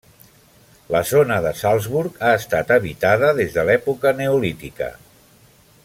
La 0.93 1.01
zona 1.09 1.35
de 1.47 1.51
Salzburg 1.59 2.17
ha 2.29 2.31
estat 2.39 2.73
habitada 2.77 3.31
des 3.41 3.55
de 3.59 3.67
l'època 3.69 4.15
neolítica. 4.23 4.93